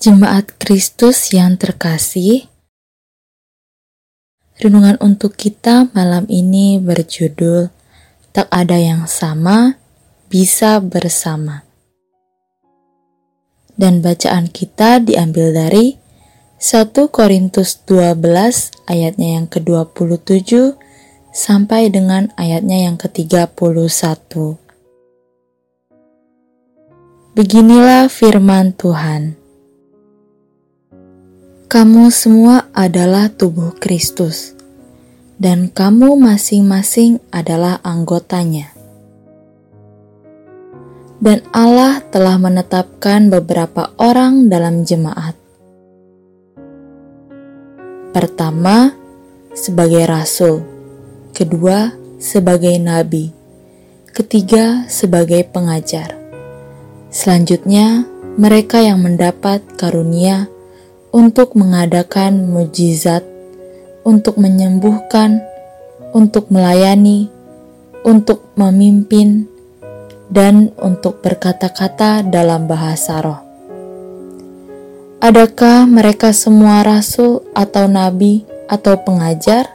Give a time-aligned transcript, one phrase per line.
[0.00, 2.48] Jemaat Kristus yang terkasih,
[4.56, 7.68] renungan untuk kita malam ini berjudul
[8.32, 9.76] "Tak Ada Yang Sama,
[10.32, 11.68] Bisa Bersama".
[13.76, 16.00] Dan bacaan kita diambil dari
[16.56, 20.80] 1 Korintus 12 ayatnya yang ke-27
[21.28, 23.52] sampai dengan ayatnya yang ke-31.
[27.36, 29.39] Beginilah firman Tuhan.
[31.70, 34.58] Kamu semua adalah tubuh Kristus,
[35.38, 38.74] dan kamu masing-masing adalah anggotanya.
[41.22, 45.38] Dan Allah telah menetapkan beberapa orang dalam jemaat.
[48.10, 48.90] Pertama,
[49.54, 50.66] sebagai rasul,
[51.30, 53.30] kedua, sebagai nabi,
[54.10, 56.18] ketiga, sebagai pengajar
[57.10, 60.50] Selanjutnya, mereka yang mendapat karunia
[61.10, 63.26] untuk mengadakan mujizat,
[64.06, 65.42] untuk menyembuhkan,
[66.14, 67.30] untuk melayani,
[68.06, 69.46] untuk memimpin,
[70.30, 73.40] dan untuk berkata-kata dalam bahasa roh.
[75.20, 79.68] Adakah mereka semua rasul atau nabi atau pengajar?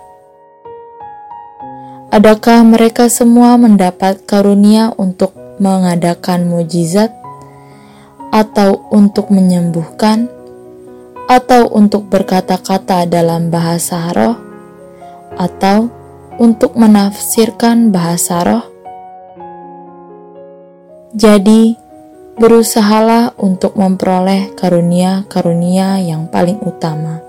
[2.10, 7.26] Adakah mereka semua mendapat karunia untuk mengadakan mujizat?
[8.36, 10.28] atau untuk menyembuhkan,
[11.26, 14.38] atau untuk berkata-kata dalam bahasa roh,
[15.36, 15.90] atau
[16.38, 18.66] untuk menafsirkan bahasa roh.
[21.16, 21.74] Jadi,
[22.36, 27.24] berusahalah untuk memperoleh karunia-karunia yang paling utama,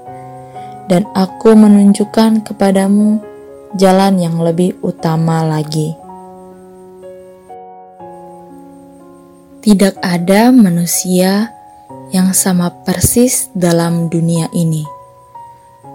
[0.90, 3.22] dan aku menunjukkan kepadamu
[3.78, 5.94] jalan yang lebih utama lagi.
[9.62, 11.55] Tidak ada manusia
[12.10, 14.86] yang sama persis dalam dunia ini,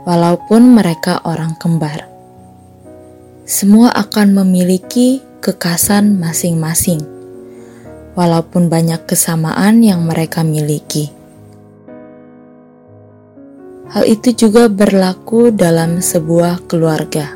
[0.03, 2.07] walaupun mereka orang kembar.
[3.47, 7.03] Semua akan memiliki kekasan masing-masing,
[8.16, 11.12] walaupun banyak kesamaan yang mereka miliki.
[13.91, 17.35] Hal itu juga berlaku dalam sebuah keluarga.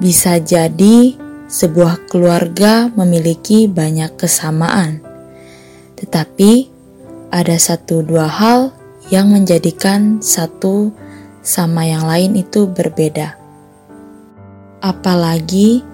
[0.00, 1.12] Bisa jadi
[1.44, 5.04] sebuah keluarga memiliki banyak kesamaan,
[6.00, 6.75] tetapi
[7.36, 8.72] ada satu dua hal
[9.12, 10.88] yang menjadikan satu
[11.44, 13.36] sama yang lain itu berbeda.
[14.80, 15.84] Apalagi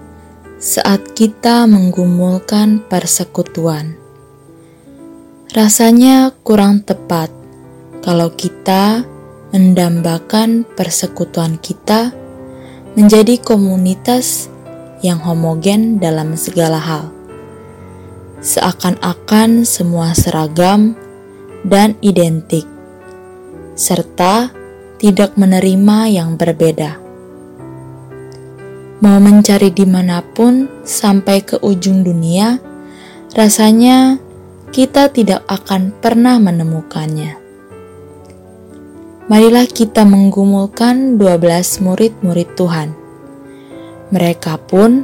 [0.55, 3.99] saat kita menggumulkan persekutuan.
[5.51, 7.27] Rasanya kurang tepat
[7.99, 9.03] kalau kita
[9.51, 12.15] mendambakan persekutuan kita
[12.95, 14.47] menjadi komunitas
[15.03, 17.11] yang homogen dalam segala hal
[18.43, 20.99] seakan-akan semua seragam
[21.63, 22.67] dan identik,
[23.73, 24.51] serta
[24.99, 26.99] tidak menerima yang berbeda.
[29.03, 32.55] Mau mencari di mana pun sampai ke ujung dunia,
[33.35, 34.15] rasanya
[34.71, 37.35] kita tidak akan pernah menemukannya.
[39.27, 42.95] Marilah kita menggumulkan 12 murid-murid Tuhan.
[44.11, 45.03] Mereka pun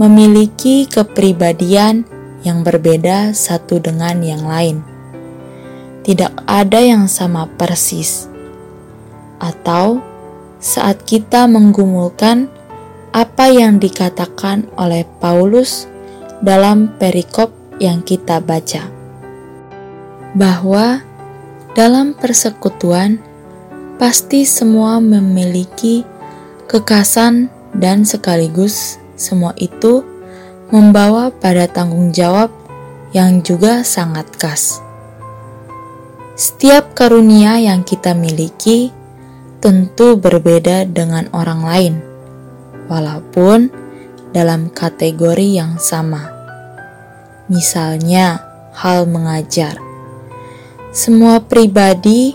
[0.00, 2.08] memiliki kepribadian
[2.40, 4.99] yang berbeda satu dengan yang lain.
[6.10, 8.26] Tidak ada yang sama persis,
[9.38, 10.02] atau
[10.58, 12.50] saat kita menggumulkan
[13.14, 15.86] apa yang dikatakan oleh Paulus
[16.42, 18.90] dalam perikop yang kita baca,
[20.34, 20.98] bahwa
[21.78, 23.22] dalam persekutuan
[24.02, 26.02] pasti semua memiliki
[26.66, 27.46] kekasan
[27.78, 30.02] dan sekaligus semua itu
[30.74, 32.50] membawa pada tanggung jawab
[33.14, 34.89] yang juga sangat khas.
[36.40, 38.88] Setiap karunia yang kita miliki
[39.60, 41.94] tentu berbeda dengan orang lain,
[42.88, 43.68] walaupun
[44.32, 46.32] dalam kategori yang sama.
[47.52, 48.40] Misalnya,
[48.72, 49.76] hal mengajar.
[50.96, 52.32] Semua pribadi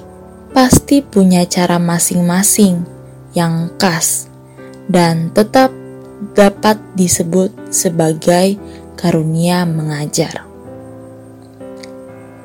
[0.54, 2.86] pasti punya cara masing-masing
[3.34, 4.30] yang khas
[4.86, 5.74] dan tetap
[6.38, 8.54] dapat disebut sebagai
[9.02, 10.46] karunia mengajar.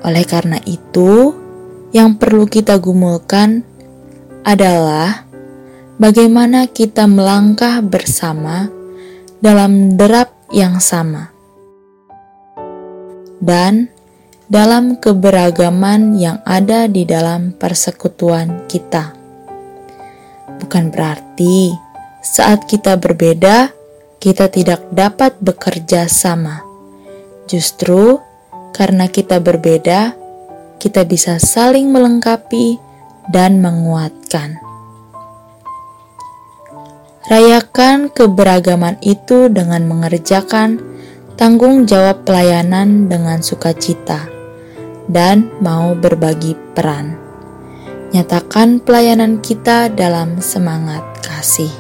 [0.01, 1.37] Oleh karena itu,
[1.91, 3.67] yang perlu kita gumulkan
[4.47, 5.27] adalah
[5.99, 8.71] bagaimana kita melangkah bersama
[9.43, 11.33] dalam derap yang sama
[13.41, 13.89] dan
[14.51, 19.15] dalam keberagaman yang ada di dalam persekutuan kita.
[20.61, 21.73] Bukan berarti
[22.21, 23.73] saat kita berbeda,
[24.21, 26.61] kita tidak dapat bekerja sama.
[27.49, 28.21] Justru
[28.77, 30.20] karena kita berbeda,
[30.81, 32.81] kita bisa saling melengkapi
[33.29, 34.57] dan menguatkan.
[37.29, 40.83] Rayakan keberagaman itu dengan mengerjakan
[41.37, 44.27] tanggung jawab pelayanan dengan sukacita
[45.07, 47.15] dan mau berbagi peran.
[48.11, 51.71] Nyatakan pelayanan kita dalam semangat kasih.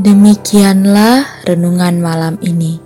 [0.00, 2.85] Demikianlah renungan malam ini.